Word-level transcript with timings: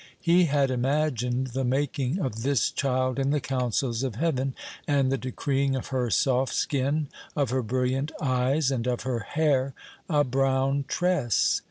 He 0.19 0.45
had 0.45 0.71
imagined 0.71 1.49
the 1.53 1.63
making 1.63 2.17
of 2.17 2.41
this 2.41 2.71
child 2.71 3.19
in 3.19 3.29
the 3.29 3.39
counsels 3.39 4.01
of 4.01 4.15
Heaven, 4.15 4.55
and 4.87 5.11
the 5.11 5.17
decreeing 5.19 5.75
of 5.75 5.89
her 5.89 6.09
soft 6.09 6.55
skin, 6.55 7.07
of 7.35 7.51
her 7.51 7.61
brilliant 7.61 8.11
eyes, 8.19 8.71
and 8.71 8.87
of 8.87 9.03
her 9.03 9.19
hair 9.19 9.75
"a 10.09 10.23
brown 10.23 10.85
tress." 10.87 11.59